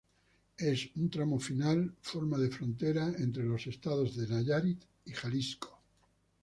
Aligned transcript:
En 0.57 0.75
su 0.75 1.09
tramo 1.09 1.39
final 1.39 1.93
forma 2.01 2.35
la 2.39 2.49
frontera 2.49 3.13
entre 3.19 3.43
los 3.43 3.67
estados 3.67 4.15
de 4.15 4.27
Nayarit 4.27 4.83
y 5.05 5.11
Jalisco. 5.11 5.79